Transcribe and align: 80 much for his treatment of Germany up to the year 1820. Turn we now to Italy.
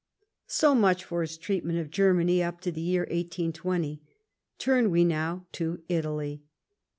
80 0.49 0.73
much 0.79 1.03
for 1.03 1.21
his 1.21 1.37
treatment 1.37 1.77
of 1.77 1.91
Germany 1.91 2.41
up 2.41 2.59
to 2.61 2.71
the 2.71 2.81
year 2.81 3.01
1820. 3.01 4.01
Turn 4.57 4.89
we 4.89 5.05
now 5.05 5.45
to 5.51 5.83
Italy. 5.89 6.41